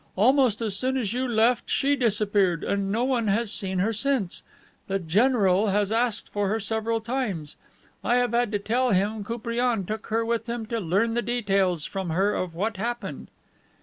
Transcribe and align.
Almost 0.15 0.61
as 0.61 0.75
soon 0.75 0.97
as 0.97 1.13
you 1.13 1.27
left 1.27 1.69
she 1.69 1.95
disappeared, 1.95 2.63
and 2.63 2.91
no 2.91 3.03
one 3.03 3.27
has 3.27 3.51
seen 3.51 3.77
her 3.77 3.93
since. 3.93 4.41
The 4.87 4.97
general 4.97 5.67
has 5.67 5.91
asked 5.91 6.27
for 6.29 6.47
her 6.47 6.59
several 6.59 6.99
times. 7.01 7.55
I 8.03 8.15
have 8.15 8.31
had 8.33 8.51
to 8.53 8.57
tell 8.57 8.89
him 8.93 9.23
Koupriane 9.23 9.85
took 9.85 10.07
her 10.07 10.25
with 10.25 10.49
him 10.49 10.65
to 10.65 10.79
learn 10.79 11.13
the 11.13 11.21
details 11.21 11.85
from 11.85 12.09
her 12.09 12.33
of 12.33 12.55
what 12.55 12.77
happened." 12.77 13.27